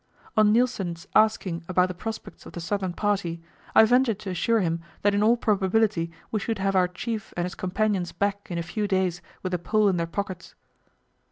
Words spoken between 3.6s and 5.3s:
I ventured to assure him that in